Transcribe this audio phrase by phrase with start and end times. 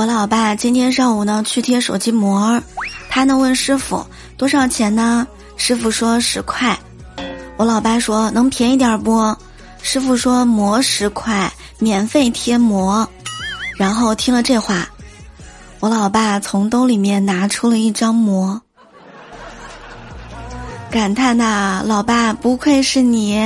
[0.00, 2.58] 我老爸今天上午呢去贴手机膜
[3.10, 4.02] 他呢问师傅
[4.34, 6.74] 多少钱呢师傅说十块
[7.58, 9.36] 我老爸说能便宜点不
[9.82, 13.06] 师傅说膜十块免费贴膜
[13.76, 14.88] 然后听了这话
[15.80, 18.58] 我老爸从兜里面拿出了一张膜
[20.90, 23.38] 感叹呐老爸不愧是你。